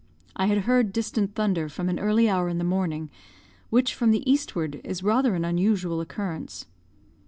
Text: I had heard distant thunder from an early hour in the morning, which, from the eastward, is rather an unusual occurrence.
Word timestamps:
I 0.35 0.47
had 0.47 0.63
heard 0.65 0.91
distant 0.91 1.35
thunder 1.35 1.69
from 1.69 1.87
an 1.87 1.99
early 1.99 2.27
hour 2.27 2.49
in 2.49 2.57
the 2.57 2.63
morning, 2.63 3.11
which, 3.69 3.93
from 3.93 4.09
the 4.09 4.27
eastward, 4.27 4.81
is 4.83 5.03
rather 5.03 5.35
an 5.35 5.45
unusual 5.45 6.01
occurrence. 6.01 6.65